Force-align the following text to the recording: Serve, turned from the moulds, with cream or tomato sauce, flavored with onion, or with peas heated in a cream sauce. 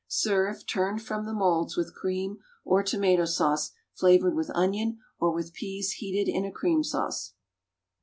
Serve, 0.07 0.65
turned 0.65 0.99
from 0.99 1.27
the 1.27 1.31
moulds, 1.31 1.77
with 1.77 1.93
cream 1.93 2.39
or 2.65 2.81
tomato 2.81 3.23
sauce, 3.23 3.71
flavored 3.93 4.33
with 4.33 4.49
onion, 4.55 4.97
or 5.19 5.31
with 5.31 5.53
peas 5.53 5.91
heated 5.91 6.27
in 6.27 6.43
a 6.43 6.51
cream 6.51 6.83
sauce. 6.83 7.33